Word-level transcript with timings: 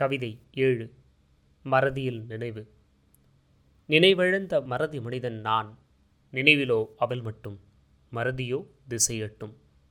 கவிதை 0.00 0.30
ஏழு 0.52 0.86
மறதியில் 1.64 2.20
நினைவு. 2.24 2.62
நினைவிழந்த 3.88 4.64
மறதி 4.64 5.00
மனிதன் 5.00 5.38
நான். 5.40 5.70
நினைவிலோ 6.32 6.78
அவள் 6.96 7.20
மட்டும். 7.20 7.56
மறதியோ 8.12 8.60
திசையட்டும். 8.88 9.54